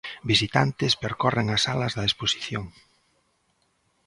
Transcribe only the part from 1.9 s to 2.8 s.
da exposición.